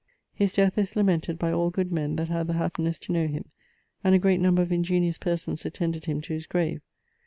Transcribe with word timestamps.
His 0.33 0.51
death 0.51 0.79
is 0.79 0.95
lamented 0.95 1.37
by 1.37 1.51
all 1.51 1.69
good 1.69 1.91
men 1.91 2.15
that 2.15 2.27
had 2.27 2.47
the 2.47 2.53
happinesse 2.53 2.97
to 2.97 3.11
knowe 3.13 3.27
him; 3.27 3.51
and 4.03 4.15
a 4.15 4.17
great 4.17 4.39
number 4.39 4.63
of 4.63 4.69
ingeniose 4.71 5.19
persons 5.19 5.63
attended 5.63 6.05
him 6.05 6.21
to 6.21 6.33
his 6.33 6.47
grave. 6.47 6.81